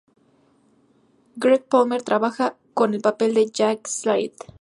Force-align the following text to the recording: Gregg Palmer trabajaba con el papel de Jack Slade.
Gregg 1.37 1.65
Palmer 1.69 2.01
trabajaba 2.01 2.57
con 2.73 2.95
el 2.95 3.01
papel 3.01 3.35
de 3.35 3.51
Jack 3.51 3.85
Slade. 3.85 4.33